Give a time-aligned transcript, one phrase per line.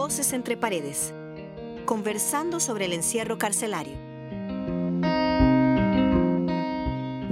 [0.00, 1.12] Voces entre paredes.
[1.84, 3.96] Conversando sobre el encierro carcelario.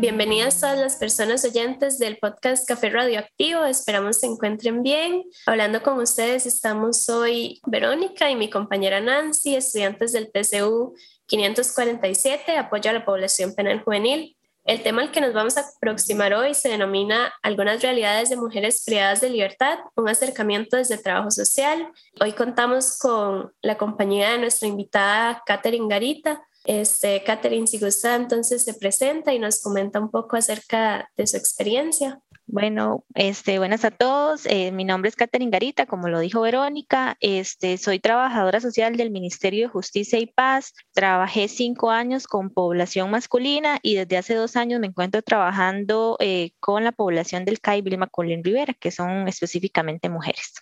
[0.01, 3.65] Bienvenidas todas las personas oyentes del podcast Café Radioactivo.
[3.65, 5.23] Esperamos se encuentren bien.
[5.47, 10.97] Hablando con ustedes estamos hoy Verónica y mi compañera Nancy, estudiantes del TCU
[11.27, 14.36] 547, apoyo a la población penal juvenil.
[14.67, 18.83] El tema al que nos vamos a aproximar hoy se denomina Algunas realidades de mujeres
[18.85, 21.87] privadas de libertad, un acercamiento desde el trabajo social.
[22.21, 26.43] Hoy contamos con la compañía de nuestra invitada Catherine Garita.
[26.65, 31.37] Este, Catherine, si gusta, entonces se presenta y nos comenta un poco acerca de su
[31.37, 32.21] experiencia.
[32.49, 34.47] Bueno, este, buenas a todos.
[34.47, 37.17] Eh, mi nombre es Catherine Garita, como lo dijo Verónica.
[37.21, 40.73] Este, soy trabajadora social del Ministerio de Justicia y Paz.
[40.95, 46.53] Trabajé cinco años con población masculina y desde hace dos años me encuentro trabajando eh,
[46.61, 50.55] con la población del CAI Vilma Colín Rivera, que son específicamente mujeres.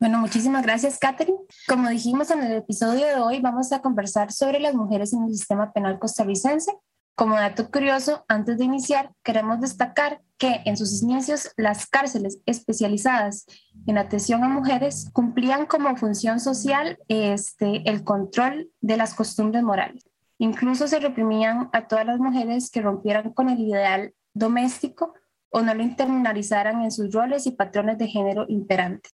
[0.00, 1.38] Bueno, muchísimas gracias, Catherine.
[1.68, 5.30] Como dijimos en el episodio de hoy, vamos a conversar sobre las mujeres en el
[5.30, 6.72] sistema penal costarricense
[7.20, 13.44] como dato curioso, antes de iniciar, queremos destacar que en sus inicios las cárceles especializadas
[13.86, 20.02] en atención a mujeres cumplían como función social este, el control de las costumbres morales.
[20.38, 25.12] Incluso se reprimían a todas las mujeres que rompieran con el ideal doméstico
[25.50, 29.12] o no lo internalizaran en sus roles y patrones de género imperantes.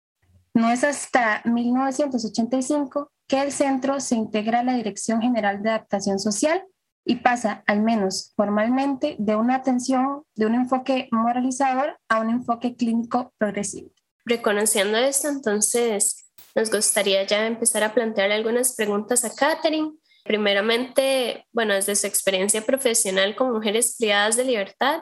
[0.54, 6.20] No es hasta 1985 que el centro se integra a la Dirección General de Adaptación
[6.20, 6.62] Social
[7.06, 12.76] y pasa, al menos formalmente, de una atención, de un enfoque moralizador a un enfoque
[12.76, 13.92] clínico progresivo.
[14.26, 19.92] Reconociendo esto, entonces, nos gustaría ya empezar a plantearle algunas preguntas a Catherine.
[20.24, 25.02] Primeramente, bueno, desde su experiencia profesional con mujeres privadas de libertad,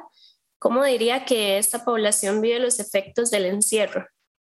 [0.60, 4.06] ¿cómo diría que esta población vive los efectos del encierro?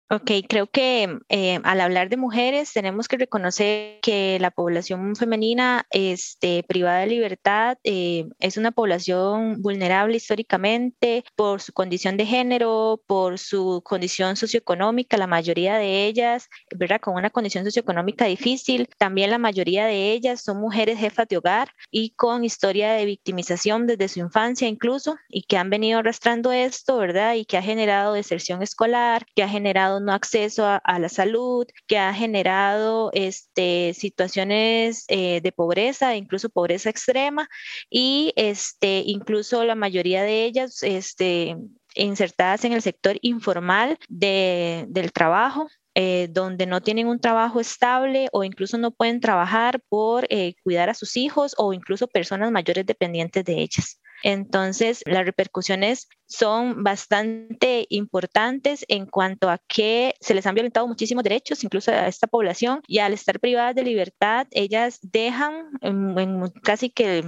[0.09, 5.85] Ok, creo que eh, al hablar de mujeres tenemos que reconocer que la población femenina
[5.91, 13.03] este, privada de libertad eh, es una población vulnerable históricamente por su condición de género,
[13.09, 17.01] por su condición socioeconómica, la mayoría de ellas, ¿verdad?
[17.01, 18.89] Con una condición socioeconómica difícil.
[18.99, 23.89] También la mayoría de ellas son mujeres jefas de hogar y con historia de victimización
[23.89, 27.35] desde su infancia incluso y que han venido arrastrando esto, ¿verdad?
[27.35, 31.99] Y que ha generado deserción escolar, que ha generado no acceso a, la salud, que
[31.99, 37.49] ha generado este, situaciones eh, de pobreza, incluso pobreza extrema,
[37.91, 41.57] y este, incluso la mayoría de ellas este,
[41.95, 45.69] insertadas en el sector informal del trabajo,
[45.99, 50.91] eh, donde no tienen un trabajo estable o incluso no pueden trabajar por eh, cuidar
[50.91, 53.99] a sus hijos o incluso personas mayores dependientes de ellas.
[54.23, 61.25] Entonces, las repercusiones son bastante importantes en cuanto a que se les han violentado muchísimos
[61.25, 66.91] derechos, incluso a esta población, y al estar privadas de libertad, ellas dejan en, casi
[66.91, 67.25] que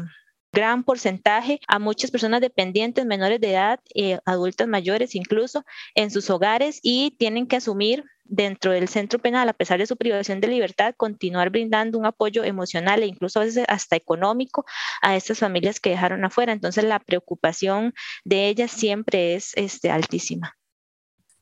[0.52, 5.64] gran porcentaje a muchas personas dependientes, menores de edad, eh, adultas mayores incluso,
[5.94, 9.96] en sus hogares y tienen que asumir dentro del centro penal, a pesar de su
[9.96, 14.64] privación de libertad, continuar brindando un apoyo emocional e incluso a veces hasta económico
[15.02, 16.52] a estas familias que dejaron afuera.
[16.52, 17.94] Entonces la preocupación
[18.24, 20.54] de ellas siempre es este, altísima.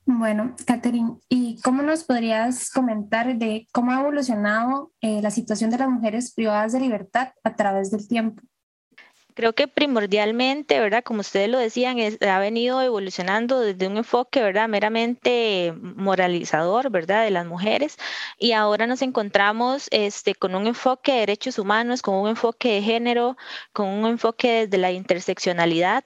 [0.08, 5.78] Bueno, Catherine, ¿y cómo nos podrías comentar de cómo ha evolucionado eh, la situación de
[5.78, 8.41] las mujeres privadas de libertad a través del tiempo?
[9.36, 11.04] Creo que primordialmente, ¿verdad?
[11.04, 14.66] Como ustedes lo decían, ha venido evolucionando desde un enfoque, ¿verdad?
[14.69, 17.22] Meramente moralizador, ¿verdad?
[17.24, 17.98] De las mujeres.
[18.38, 22.82] Y ahora nos encontramos este, con un enfoque de derechos humanos, con un enfoque de
[22.82, 23.36] género,
[23.74, 26.04] con un enfoque desde la interseccionalidad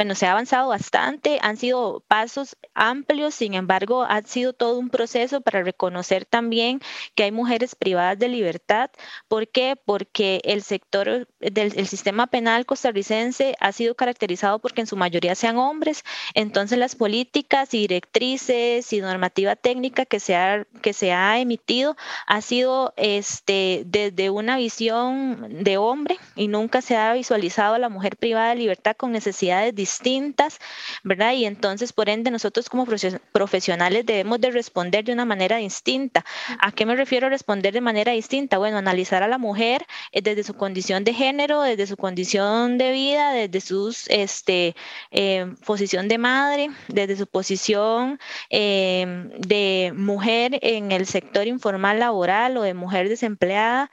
[0.00, 4.88] bueno, se ha avanzado bastante, han sido pasos amplios, sin embargo, ha sido todo un
[4.88, 6.80] proceso para reconocer también
[7.14, 8.88] que hay mujeres privadas de libertad.
[9.28, 9.76] ¿Por qué?
[9.76, 15.58] Porque el sector del sistema penal costarricense ha sido caracterizado porque en su mayoría sean
[15.58, 16.02] hombres,
[16.32, 21.94] entonces las políticas y directrices y normativa técnica que se ha, que se ha emitido
[22.26, 27.90] ha sido este, desde una visión de hombre y nunca se ha visualizado a la
[27.90, 30.58] mujer privada de libertad con necesidades distintas distintas,
[31.02, 31.32] ¿verdad?
[31.32, 32.86] Y entonces, por ende, nosotros como
[33.32, 36.24] profesionales debemos de responder de una manera distinta.
[36.60, 38.58] ¿A qué me refiero a responder de manera distinta?
[38.58, 42.92] Bueno, analizar a la mujer eh, desde su condición de género, desde su condición de
[42.92, 44.76] vida, desde su este,
[45.10, 48.18] eh, posición de madre, desde su posición
[48.50, 53.90] eh, de mujer en el sector informal laboral o de mujer desempleada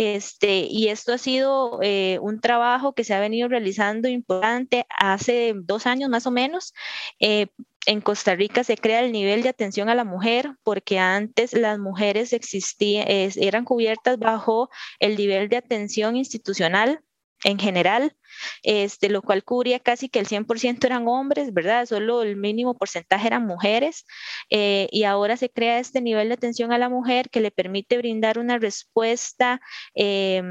[0.00, 5.54] este, y esto ha sido eh, un trabajo que se ha venido realizando importante hace
[5.56, 6.72] dos años más o menos.
[7.18, 7.48] Eh,
[7.84, 11.80] en Costa Rica se crea el nivel de atención a la mujer porque antes las
[11.80, 17.00] mujeres existían, eran cubiertas bajo el nivel de atención institucional
[17.44, 18.16] en general,
[18.62, 21.86] este, lo cual cubría casi que el 100% eran hombres, ¿verdad?
[21.86, 24.06] Solo el mínimo porcentaje eran mujeres.
[24.50, 27.98] Eh, y ahora se crea este nivel de atención a la mujer que le permite
[27.98, 29.60] brindar una respuesta
[29.94, 30.42] eh,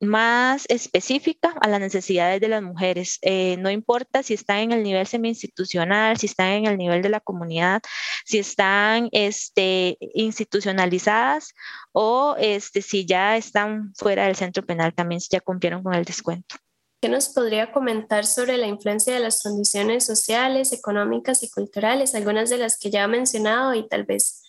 [0.00, 3.18] más específica a las necesidades de las mujeres.
[3.22, 7.10] Eh, no importa si están en el nivel semi-institucional, si están en el nivel de
[7.10, 7.82] la comunidad,
[8.24, 11.54] si están este, institucionalizadas
[11.92, 16.04] o este, si ya están fuera del centro penal, también si ya cumplieron con el
[16.04, 16.56] descuento.
[17.02, 22.14] ¿Qué nos podría comentar sobre la influencia de las condiciones sociales, económicas y culturales?
[22.14, 24.42] Algunas de las que ya ha mencionado y tal vez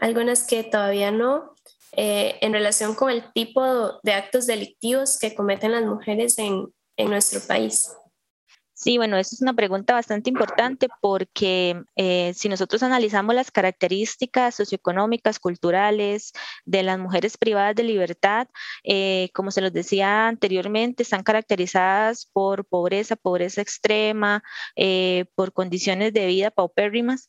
[0.00, 1.54] algunas que todavía no.
[1.96, 7.10] Eh, en relación con el tipo de actos delictivos que cometen las mujeres en, en
[7.10, 7.90] nuestro país.
[8.76, 14.56] Sí, bueno, esa es una pregunta bastante importante porque eh, si nosotros analizamos las características
[14.56, 16.32] socioeconómicas, culturales
[16.64, 18.48] de las mujeres privadas de libertad,
[18.82, 24.42] eh, como se los decía anteriormente, están caracterizadas por pobreza, pobreza extrema,
[24.74, 27.28] eh, por condiciones de vida paupérrimas,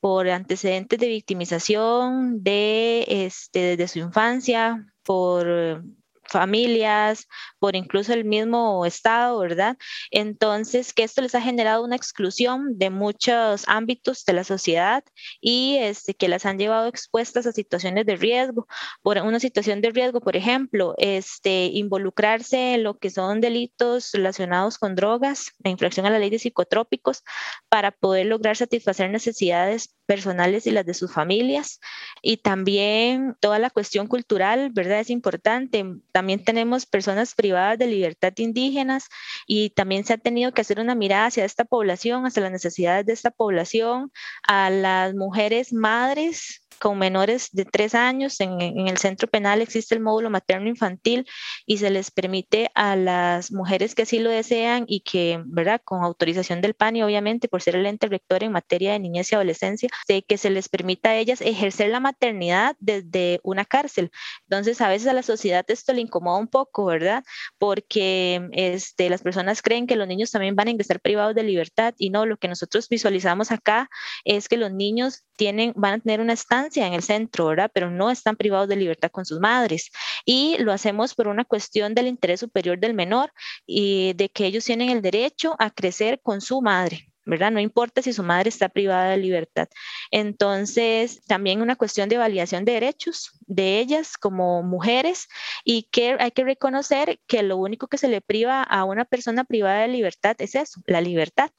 [0.00, 5.82] por antecedentes de victimización de, este, desde su infancia, por
[6.28, 7.26] familias,
[7.58, 9.76] por incluso el mismo Estado, ¿verdad?
[10.10, 15.04] Entonces, que esto les ha generado una exclusión de muchos ámbitos de la sociedad
[15.40, 18.66] y este, que las han llevado expuestas a situaciones de riesgo.
[19.02, 24.78] Por una situación de riesgo, por ejemplo, este, involucrarse en lo que son delitos relacionados
[24.78, 27.22] con drogas, la infracción a la ley de psicotrópicos,
[27.68, 31.80] para poder lograr satisfacer necesidades personales y las de sus familias.
[32.22, 35.00] Y también toda la cuestión cultural, ¿verdad?
[35.00, 35.84] Es importante
[36.18, 39.06] también tenemos personas privadas de libertad indígenas
[39.46, 43.06] y también se ha tenido que hacer una mirada hacia esta población, hacia las necesidades
[43.06, 44.10] de esta población,
[44.42, 48.40] a las mujeres madres con menores de tres años.
[48.40, 51.26] En, el centro penal existe el módulo materno-infantil
[51.66, 55.80] y se les permite a las mujeres que así lo desean y que, ¿verdad?
[55.84, 59.34] Con autorización del PANI, obviamente, por ser el ente rector en materia de niñez y
[59.34, 64.10] adolescencia, de que se les permita a ellas ejercer la maternidad desde una cárcel.
[64.42, 67.24] Entonces, a veces a la sociedad esto le incomoda un poco, ¿verdad?
[67.58, 71.94] Porque este, las personas creen que los niños también van a ingresar privados de libertad
[71.98, 73.88] y no, lo que nosotros visualizamos acá
[74.24, 77.70] es que los niños tienen, van a tener una estancia en el centro, ¿verdad?
[77.72, 79.90] Pero no están privados de libertad con sus madres.
[80.24, 83.32] Y lo hacemos por una cuestión del interés superior del menor
[83.66, 87.08] y de que ellos tienen el derecho a crecer con su madre.
[87.28, 87.50] ¿verdad?
[87.50, 89.68] No importa si su madre está privada de libertad.
[90.10, 95.28] Entonces, también una cuestión de validación de derechos de ellas como mujeres
[95.62, 99.44] y que hay que reconocer que lo único que se le priva a una persona
[99.44, 101.50] privada de libertad es eso, la libertad.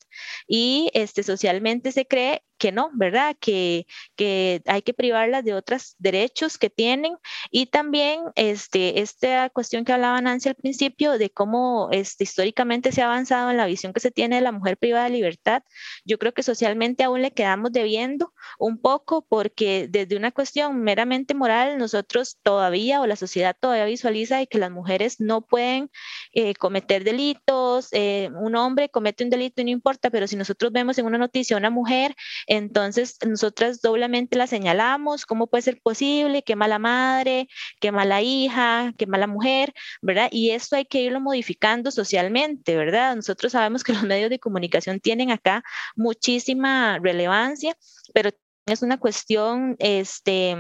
[0.48, 3.36] Y este, socialmente se cree que no, ¿verdad?
[3.40, 7.18] Que, que hay que privarlas de otros derechos que tienen
[7.50, 13.02] y también este, esta cuestión que hablaba Nancy al principio de cómo este, históricamente se
[13.02, 15.64] ha avanzado en la visión que se tiene de la mujer privada de libertad,
[16.06, 21.34] yo creo que socialmente aún le quedamos debiendo un poco porque desde una cuestión meramente
[21.34, 25.90] moral nosotros todavía o la sociedad todavía visualiza que las mujeres no pueden
[26.34, 30.74] eh, cometer delitos, eh, un hombre comete un delito y no importa, pero si nosotros
[30.74, 32.16] vemos en una noticia una mujer
[32.50, 36.42] entonces, nosotras doblemente la señalamos, ¿cómo puede ser posible?
[36.44, 37.48] Qué mala madre,
[37.80, 40.30] qué mala hija, qué mala mujer, ¿verdad?
[40.32, 43.16] Y esto hay que irlo modificando socialmente, ¿verdad?
[43.16, 45.64] Nosotros sabemos que los medios de comunicación tienen acá
[45.96, 47.78] muchísima relevancia,
[48.16, 48.32] pero
[48.66, 50.58] es una cuestión, este,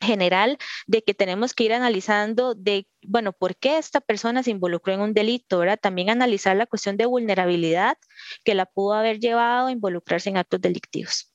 [0.00, 4.94] general de que tenemos que ir analizando de, bueno, ¿por qué esta persona se involucró
[4.94, 5.58] en un delito?
[5.58, 5.78] ¿verdad?
[5.80, 7.96] También analizar la cuestión de vulnerabilidad
[8.44, 11.32] que la pudo haber llevado a involucrarse en actos delictivos.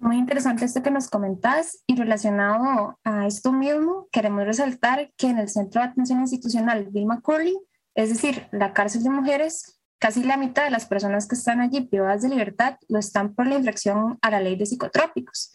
[0.00, 5.38] Muy interesante esto que nos comentas y relacionado a esto mismo, queremos resaltar que en
[5.38, 7.58] el Centro de Atención Institucional Vilma Curley,
[7.96, 11.80] es decir, la cárcel de mujeres, casi la mitad de las personas que están allí
[11.80, 15.52] privadas de libertad lo están por la infracción a la ley de psicotrópicos.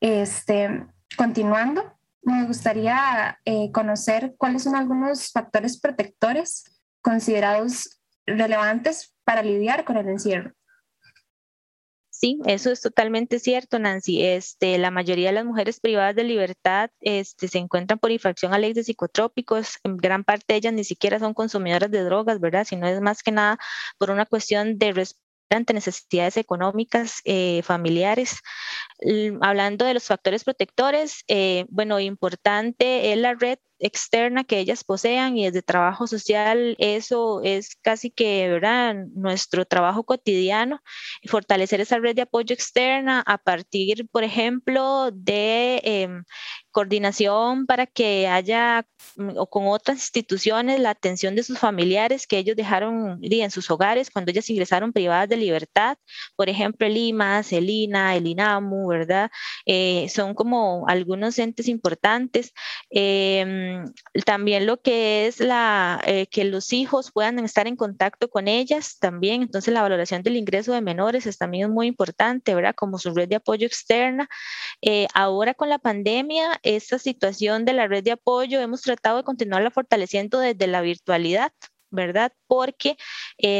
[0.00, 6.64] Este, Continuando, me gustaría eh, conocer cuáles son algunos factores protectores
[7.02, 10.52] considerados relevantes para lidiar con el encierro.
[12.24, 14.22] Sí, eso es totalmente cierto, Nancy.
[14.22, 18.58] Este, la mayoría de las mujeres privadas de libertad este, se encuentran por infracción a
[18.58, 19.78] leyes de psicotrópicos.
[19.82, 22.64] En gran parte de ellas ni siquiera son consumidoras de drogas, ¿verdad?
[22.64, 23.58] Sino es más que nada
[23.98, 24.92] por una cuestión de
[25.50, 28.40] ante necesidades económicas eh, familiares.
[29.40, 35.36] hablando de los factores protectores, eh, bueno, importante es la red externa que ellas posean
[35.36, 38.94] y desde trabajo social eso es casi que ¿verdad?
[39.14, 40.80] nuestro trabajo cotidiano
[41.26, 46.24] fortalecer esa red de apoyo externa a partir por ejemplo de em,
[46.74, 52.38] coordinación para que haya mm, o con otras instituciones la atención de sus familiares que
[52.38, 55.96] ellos dejaron en sus hogares cuando ellas ingresaron privadas de libertad
[56.36, 59.30] por ejemplo el IMAS, el INA, el INAMU, ¿verdad?
[59.66, 62.52] Eh, son como algunos entes importantes.
[62.90, 63.84] Em,
[64.24, 68.98] también lo que es la, eh, que los hijos puedan estar en contacto con ellas
[68.98, 69.42] también.
[69.42, 72.74] Entonces la valoración del ingreso de menores es también muy importante, ¿verdad?
[72.74, 74.28] Como su red de apoyo externa.
[74.82, 79.24] Eh, ahora con la pandemia, esta situación de la red de apoyo hemos tratado de
[79.24, 81.52] continuarla fortaleciendo desde la virtualidad,
[81.90, 82.32] ¿verdad?
[82.46, 82.96] Porque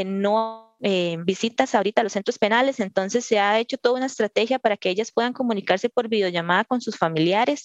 [0.07, 4.59] no eh, visitas ahorita a los centros penales, entonces se ha hecho toda una estrategia
[4.59, 7.65] para que ellas puedan comunicarse por videollamada con sus familiares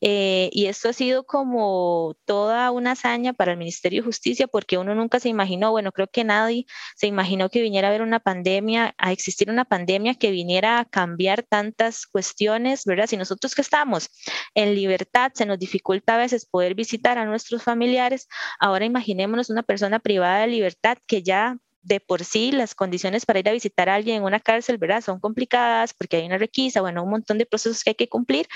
[0.00, 4.78] eh, y esto ha sido como toda una hazaña para el Ministerio de Justicia porque
[4.78, 8.20] uno nunca se imaginó, bueno, creo que nadie se imaginó que viniera a haber una
[8.20, 13.06] pandemia, a existir una pandemia que viniera a cambiar tantas cuestiones, ¿verdad?
[13.06, 14.10] Si nosotros que estamos
[14.54, 18.28] en libertad se nos dificulta a veces poder visitar a nuestros familiares,
[18.60, 23.38] ahora imaginémonos una persona privada de libertad que ya de por sí las condiciones para
[23.40, 25.02] ir a visitar a alguien en una cárcel, ¿verdad?
[25.02, 28.46] Son complicadas porque hay una requisa, bueno, un montón de procesos que hay que cumplir.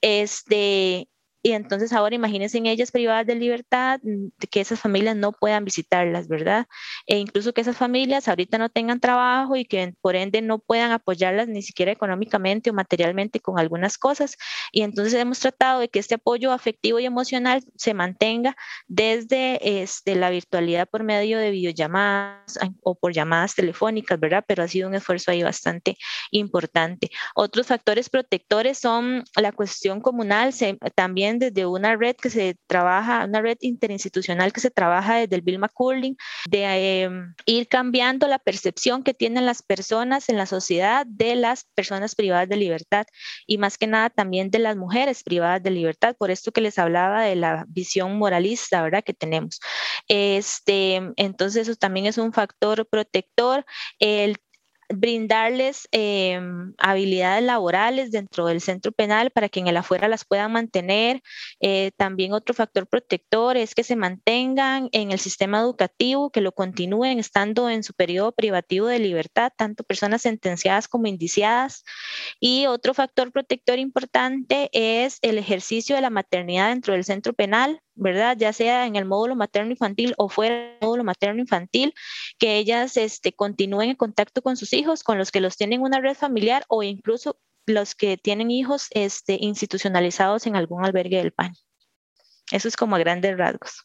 [0.00, 1.08] Este,
[1.42, 5.64] y entonces ahora imagínense en ellas privadas de libertad, mm, que esas familias no puedan
[5.64, 6.66] visitarlas, ¿verdad?
[7.06, 10.92] E incluso que esas familias ahorita no tengan trabajo y que por ende no puedan
[10.92, 14.36] apoyarlas ni siquiera económicamente o materialmente con algunas cosas.
[14.70, 18.56] Y entonces hemos tratado de que este apoyo afectivo y emocional se mantenga
[18.86, 24.44] desde este, la virtualidad por medio de videollamadas o por llamadas telefónicas, ¿verdad?
[24.46, 25.96] Pero ha sido un esfuerzo ahí bastante
[26.32, 27.10] importante.
[27.34, 33.24] Otros factores protectores son la cuestión comunal, se, también desde una red que se trabaja,
[33.24, 36.16] una red interinstitucional que se trabaja desde el Bill McCurling,
[36.48, 41.64] de em, ir cambiando la percepción que tienen las personas en la sociedad de las
[41.74, 43.06] personas privadas de libertad
[43.46, 46.78] y más que nada también de las mujeres privadas de libertad, por esto que les
[46.78, 49.04] hablaba de la visión moralista, ¿verdad?
[49.04, 49.60] Que tenemos.
[50.08, 53.64] Este, entonces eso también es un factor protector.
[53.98, 54.36] El
[54.92, 60.52] brindarles em, habilidades laborales dentro del centro penal para que en el afuera las puedan
[60.52, 61.22] mantener.
[61.60, 66.52] Eh, también otro factor protector es que se mantengan en el sistema educativo, que lo
[66.52, 71.84] continúen estando en su periodo privativo de libertad, tanto personas sentenciadas como indiciadas.
[72.40, 77.80] Y otro factor protector importante es el ejercicio de la maternidad dentro del centro penal.
[77.94, 78.36] ¿Verdad?
[78.38, 81.94] Ya sea en el módulo materno infantil o fuera del módulo materno infantil,
[82.38, 86.00] que ellas este, continúen en contacto con sus hijos, con los que los tienen una
[86.00, 91.54] red familiar o incluso los que tienen hijos este, institucionalizados en algún albergue del PAN.
[92.50, 93.84] Eso es como a grandes rasgos.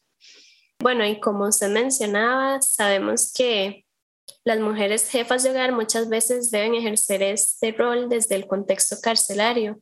[0.78, 3.86] Bueno, y como usted mencionaba, sabemos que
[4.44, 9.80] las mujeres jefas de hogar muchas veces deben ejercer este rol desde el contexto carcelario.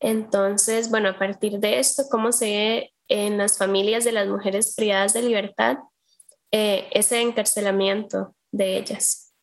[0.00, 5.12] Entonces, bueno, a partir de esto, ¿cómo se en las familias de las mujeres privadas
[5.12, 5.76] de libertad
[6.52, 9.34] eh, ese encarcelamiento de ellas.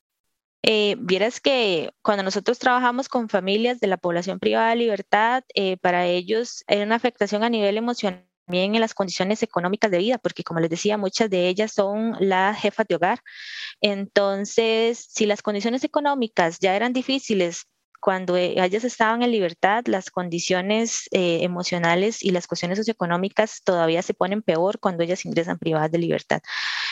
[0.63, 5.77] Eh, vieras que cuando nosotros trabajamos con familias de la población privada de libertad, eh,
[5.77, 10.17] para ellos hay una afectación a nivel emocional también en las condiciones económicas de vida,
[10.17, 13.19] porque como les decía, muchas de ellas son las jefas de hogar.
[13.81, 17.67] Entonces, si las condiciones económicas ya eran difíciles
[17.99, 24.01] cuando e, ellas estaban en libertad, las condiciones eh, emocionales y las cuestiones socioeconómicas todavía
[24.01, 26.41] se ponen peor cuando ellas ingresan privadas de libertad.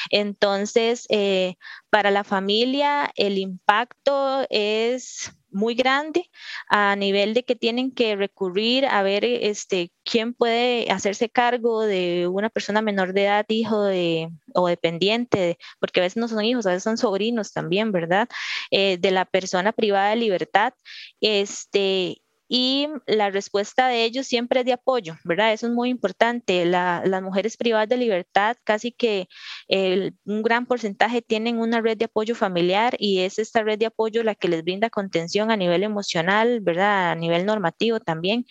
[0.09, 1.55] Entonces, eh,
[1.89, 6.29] para la familia, el impacto es muy grande
[6.67, 12.27] a nivel de que tienen que recurrir a ver este, quién puede hacerse cargo de
[12.27, 16.65] una persona menor de edad, hijo de, o dependiente, porque a veces no son hijos,
[16.65, 18.27] a veces son sobrinos también, ¿verdad?
[18.69, 20.73] Eh, de la persona privada de libertad.
[21.21, 25.53] Este, y la respuesta de ellos siempre es de apoyo, ¿verdad?
[25.53, 26.65] Eso es muy importante.
[26.65, 29.27] las mujeres privadas de libertad, casi que
[29.69, 34.23] un gran porcentaje tienen una red de apoyo familiar y es esta red de apoyo
[34.23, 37.11] la que les brinda contención a nivel emocional, ¿verdad?
[37.11, 38.45] A nivel normativo también,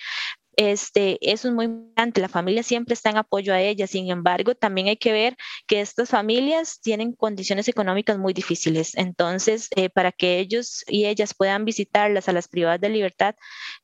[0.56, 4.54] Este, eso es muy importante, la familia siempre está en apoyo a ella, sin embargo,
[4.54, 10.12] también hay que ver que estas familias tienen condiciones económicas muy difíciles, entonces, eh, para
[10.12, 13.34] que ellos y ellas puedan visitarlas a las privadas de libertad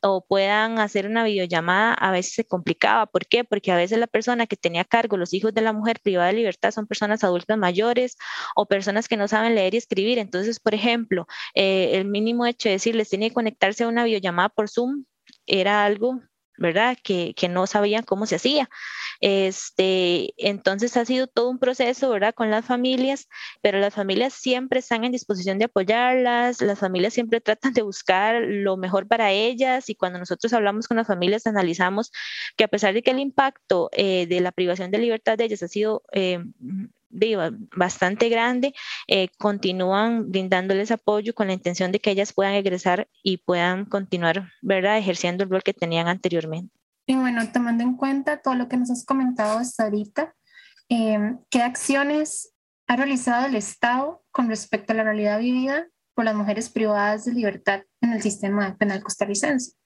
[0.01, 3.43] o puedan hacer una videollamada, a veces se complicaba, ¿por qué?
[3.45, 6.35] Porque a veces la persona que tenía cargo los hijos de la mujer privada de
[6.35, 8.17] libertad son personas adultas mayores
[8.55, 12.69] o personas que no saben leer y escribir, entonces, por ejemplo, eh, el mínimo hecho
[12.69, 15.05] de decirles tiene que conectarse a una videollamada por Zoom
[15.47, 16.21] era algo
[16.61, 16.97] ¿verdad?
[17.03, 18.69] Que, que, no sabían cómo se hacía.
[19.21, 22.35] Este, entonces ha sido todo un proceso, ¿verdad?
[22.35, 23.29] Con las familias,
[23.63, 28.43] pero las familias siempre están en disposición de apoyarlas, las familias siempre tratan de buscar
[28.43, 32.13] lo mejor para ellas y cuando nosotros hablamos con las familias analizamos
[32.57, 35.63] que a pesar de que el impacto eh, de la privación de libertad de ellas
[35.63, 36.45] ha sido eh,
[37.77, 38.75] bastante grande,
[39.09, 44.51] eh, continúan brindándoles apoyo con la intención de que ellas puedan egresar y puedan continuar,
[44.63, 46.73] ¿verdad?, ejerciendo el rol que tenían anteriormente.
[47.07, 50.35] Y bueno, tomando en cuenta todo lo que nos has comentado hasta ahorita,
[50.89, 52.53] em, ¿qué acciones
[52.87, 57.33] ha realizado el Estado con respecto a la realidad vivida por las mujeres privadas de
[57.33, 59.80] libertad en el sistema penal costarricense?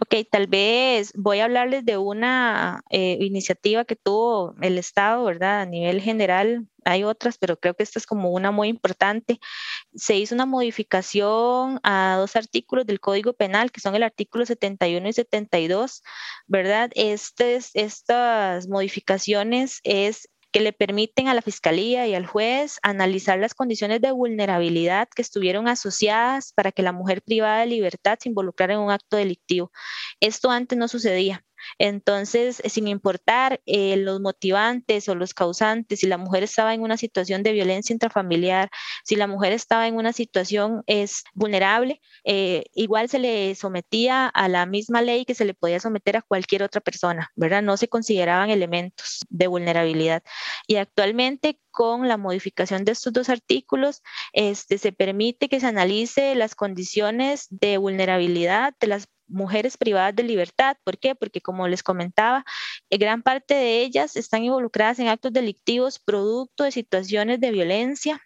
[0.00, 5.62] Ok, tal vez voy a hablarles de una eh, iniciativa que tuvo el Estado, ¿verdad?
[5.62, 9.40] A nivel general, hay otras, pero creo que esta es como una muy importante.
[9.96, 15.08] Se hizo una modificación a dos artículos del Código Penal, que son el artículo 71
[15.08, 16.02] y 72,
[16.46, 16.90] ¿verdad?
[16.94, 24.00] estas modificaciones es que le permiten a la Fiscalía y al juez analizar las condiciones
[24.00, 28.80] de vulnerabilidad que estuvieron asociadas para que la mujer privada de libertad se involucrara en
[28.80, 29.70] un acto delictivo.
[30.20, 31.44] Esto antes no sucedía.
[31.78, 36.96] Entonces, sin importar eh, los motivantes o los causantes, si la mujer estaba en una
[36.96, 38.70] situación de violencia intrafamiliar,
[39.04, 44.48] si la mujer estaba en una situación es vulnerable, eh, igual se le sometía a
[44.48, 47.62] la misma ley que se le podía someter a cualquier otra persona, ¿verdad?
[47.62, 50.22] No se consideraban elementos de vulnerabilidad.
[50.66, 56.34] Y actualmente con la modificación de estos dos artículos, este, se permite que se analice
[56.34, 60.76] las condiciones de vulnerabilidad de las mujeres privadas de libertad.
[60.84, 61.14] ¿Por qué?
[61.14, 62.44] Porque como les comentaba,
[62.90, 68.20] eh, gran parte de ellas están involucradas en actos delictivos producto de situaciones de violencia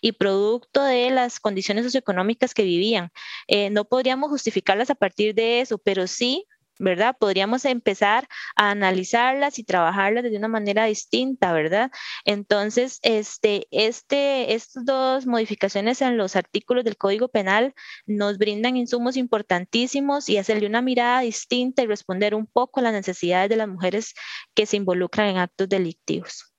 [0.00, 3.10] y producto de las condiciones socioeconómicas que vivían.
[3.48, 6.46] Eh, no podríamos justificarlas a partir de eso, pero sí
[6.82, 7.16] ¿verdad?
[7.18, 11.90] Podríamos empezar a analizarlas y trabajarlas de una manera distinta, ¿verdad?
[12.24, 17.72] Entonces, este, este, estas dos modificaciones en los artículos del Código Penal
[18.06, 22.92] nos brindan insumos importantísimos y hacerle una mirada distinta y responder un poco a las
[22.92, 24.14] necesidades de las mujeres
[24.54, 26.52] que se involucran en actos delictivos.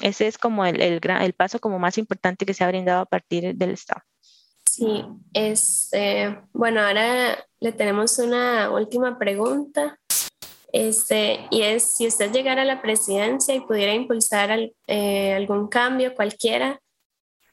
[0.00, 3.54] Ese es como el, el, paso como más importante que se ha brindado a partir
[3.56, 4.02] del Estado.
[4.76, 9.98] Sí, este, bueno, ahora le tenemos una última pregunta.
[10.70, 16.14] Este, y es si usted llegara a la presidencia y pudiera impulsar eh, algún cambio,
[16.14, 16.78] cualquiera,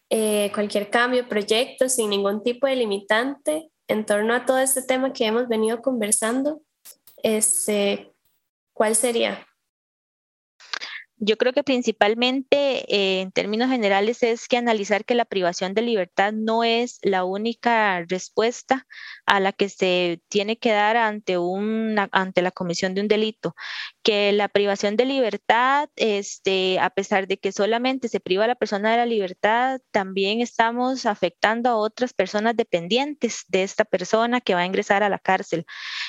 [0.09, 5.13] eh, cualquier cambio, proyecto, sin ningún tipo de limitante en torno a todo este tema
[5.13, 6.61] que hemos venido conversando,
[7.21, 8.11] este,
[8.73, 9.47] ¿cuál sería?
[11.17, 15.81] Yo creo que principalmente eh, en términos generales es que analizar que la privación de
[15.83, 18.87] libertad no es la única respuesta
[19.25, 23.55] a la que se tiene que dar ante, una, ante la comisión de un delito,
[24.01, 28.55] que la privación de libertad, este, a pesar de que solamente se priva a la
[28.55, 34.55] persona de la libertad, también estamos afectando a otras personas dependientes de esta persona que
[34.55, 35.65] va a ingresar a la cárcel.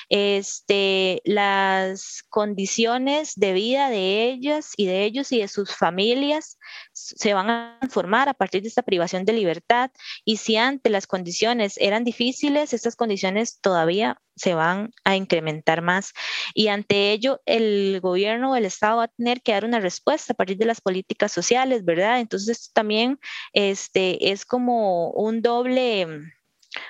[0.08, 6.58] Este, las condiciones de vida de ellas y de ellos y de sus familias
[6.92, 9.90] se van a transformar a partir de esta privación de libertad
[10.24, 16.12] y si antes las condiciones eran difíciles, estas condiciones todavía se van a incrementar más
[16.54, 20.32] y ante ello el gobierno o el Estado va a tener que dar una respuesta
[20.32, 22.20] a partir de las políticas sociales, ¿verdad?
[22.20, 23.18] Entonces esto también
[23.52, 26.34] este, es como un doble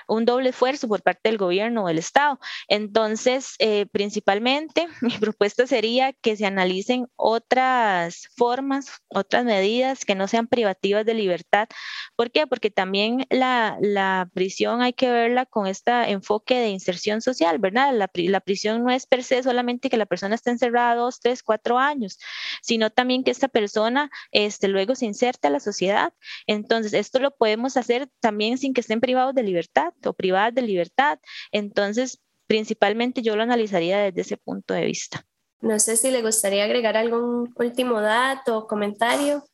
[0.07, 2.39] un doble esfuerzo por parte del gobierno o del Estado.
[2.69, 10.29] Entonces, eh, principalmente, mi propuesta sería que se analicen otras formas, otras medidas que no
[10.29, 11.69] sean privativas de libertad.
[12.17, 12.47] ¿Por qué?
[12.47, 17.93] Porque también la, la prisión hay que verla con este enfoque de inserción social, ¿verdad?
[17.95, 21.43] La, la prisión no es per se solamente que la persona esté encerrada dos, tres,
[21.43, 22.19] cuatro años,
[22.63, 26.13] sino también que esta persona este, luego se inserte a la sociedad.
[26.47, 29.74] Entonces, esto lo podemos hacer también sin que estén privados de libertad
[30.05, 31.19] o privadas de libertad.
[31.53, 35.27] Entonces, principalmente yo lo analizaría desde ese punto de vista.
[35.61, 39.45] No sé si le gustaría agregar algún último dato o comentario.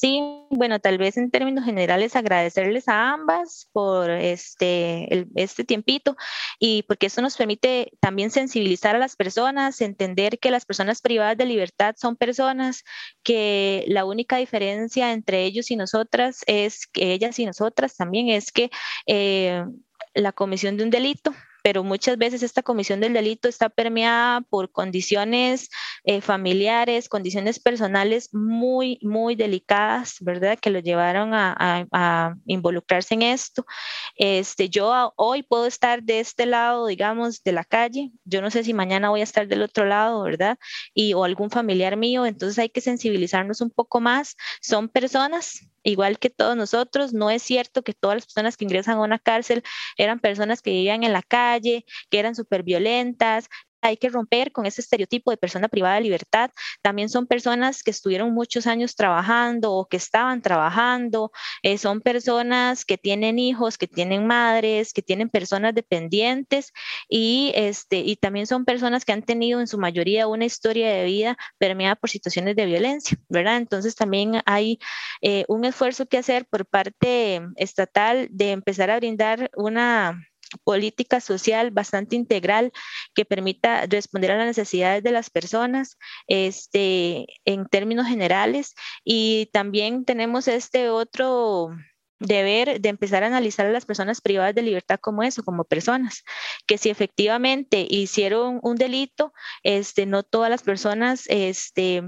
[0.00, 6.16] Sí, bueno, tal vez en términos generales agradecerles a ambas por este, este tiempito
[6.60, 11.36] y porque eso nos permite también sensibilizar a las personas, entender que las personas privadas
[11.36, 12.84] de libertad son personas,
[13.24, 18.52] que la única diferencia entre ellos y nosotras es que ellas y nosotras también es
[18.52, 18.70] que
[19.06, 19.64] eh,
[20.14, 24.70] la comisión de un delito pero muchas veces esta comisión del delito está permeada por
[24.70, 25.68] condiciones
[26.04, 30.58] eh, familiares, condiciones personales muy, muy delicadas, ¿verdad?
[30.58, 31.86] Que lo llevaron a,
[32.46, 33.66] involucrarse en esto.
[34.16, 38.64] Este, yo hoy puedo estar de este lado, digamos, de la calle, yo no sé
[38.64, 40.58] si mañana voy a estar del otro lado, ¿verdad?
[40.94, 44.36] Y o algún familiar mío, entonces hay que sensibilizarnos un poco más.
[44.60, 47.12] Son personas igual que todos nosotros.
[47.12, 49.62] No es cierto que todas las personas que ingresan a una cárcel
[49.96, 53.48] eran personas que vivían en la calle, que eran súper violentas,
[53.80, 56.50] hay que romper con ese estereotipo de persona privada de libertad.
[56.82, 61.30] También son personas que estuvieron muchos años trabajando o que estaban trabajando.
[61.62, 66.72] Eh, son personas que tienen hijos, que tienen madres, que tienen personas dependientes
[67.08, 71.04] y, este, y también son personas que han tenido en su mayoría una historia de
[71.04, 73.56] vida permeada por situaciones de violencia, ¿verdad?
[73.56, 74.78] Entonces también hay
[75.22, 80.20] eh, un esfuerzo que hacer por parte estatal de empezar a brindar una
[80.64, 82.72] política social bastante integral
[83.14, 88.74] que permita responder a las necesidades de las personas este, en términos generales.
[89.04, 91.70] Y también tenemos este otro
[92.20, 96.24] deber de empezar a analizar a las personas privadas de libertad como eso, como personas,
[96.66, 99.32] que si efectivamente hicieron un delito,
[99.62, 102.02] este, no todas las personas este,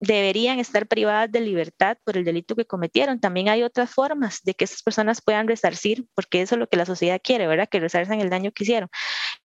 [0.00, 3.20] deberían estar privadas de libertad por el delito que cometieron.
[3.20, 6.76] También hay otras formas de que esas personas puedan resarcir, porque eso es lo que
[6.76, 7.68] la sociedad quiere, ¿verdad?
[7.68, 8.88] Que resarcen el daño que hicieron.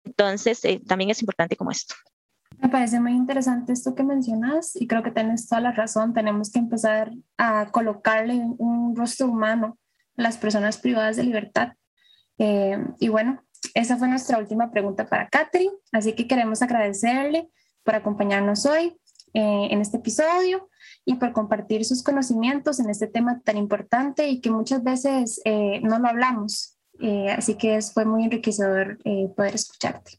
[0.04, 1.94] Entonces, eh, también es importante como esto.
[2.56, 6.14] Me parece muy interesante esto que mencionas y creo que tienes toda la razón.
[6.14, 9.78] Tenemos que empezar a colocarle un rostro humano
[10.16, 11.74] a las personas privadas de libertad.
[12.38, 13.42] Eh, y bueno,
[13.74, 17.48] esa fue nuestra última pregunta para Catherine, así que queremos agradecerle
[17.84, 18.96] por acompañarnos hoy.
[19.34, 20.70] Eh, en este episodio
[21.04, 25.80] y por compartir sus conocimientos en este tema tan importante y que muchas veces eh,
[25.82, 26.78] no lo hablamos.
[27.00, 28.98] Eh, así que fue muy enriquecedor
[29.36, 30.18] poder escucharte.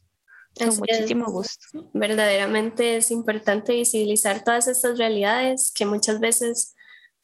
[0.56, 1.90] Con muchísimo gusto.
[1.92, 6.74] Verdaderamente es importante visibilizar todas estas realidades que muchas veces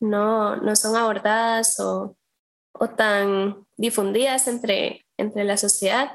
[0.01, 2.17] no, no son abordadas o,
[2.73, 6.13] o, tan difundidas entre, entre la sociedad.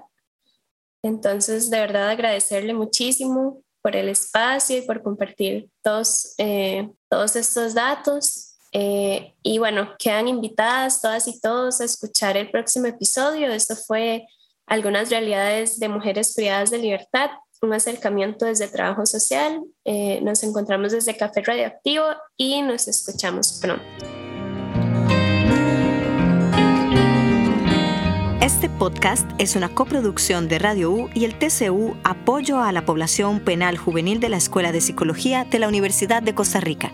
[1.01, 7.73] Entonces, de verdad agradecerle muchísimo por el espacio y por compartir todos, eh, todos estos
[7.73, 8.55] datos.
[8.73, 13.51] Eh, y bueno, quedan invitadas todas y todos a escuchar el próximo episodio.
[13.51, 14.25] Esto fue
[14.65, 19.61] algunas realidades de mujeres privadas de libertad, un acercamiento desde trabajo social.
[19.85, 22.05] Eh, nos encontramos desde Café Radioactivo
[22.37, 24.20] y nos escuchamos pronto.
[28.41, 33.39] Este podcast es una coproducción de Radio U y el TCU Apoyo a la Población
[33.39, 36.91] Penal Juvenil de la Escuela de Psicología de la Universidad de Costa Rica.